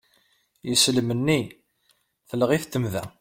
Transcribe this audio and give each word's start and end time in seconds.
Islem-nni 0.71 1.41
telleɣ-it 2.29 2.63
tmedda. 2.73 3.03